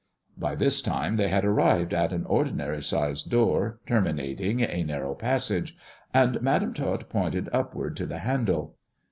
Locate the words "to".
7.97-8.07